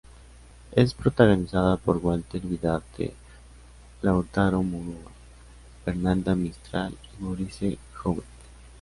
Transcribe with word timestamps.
Es 0.71 0.95
protagonizada 0.95 1.77
por 1.77 1.97
Walter 1.97 2.41
Vidarte, 2.41 3.13
Lautaro 4.01 4.63
Murúa, 4.63 5.11
Fernanda 5.85 6.33
Mistral 6.33 6.97
y 7.19 7.23
Maurice 7.23 7.77
Jouvet. 7.93 8.25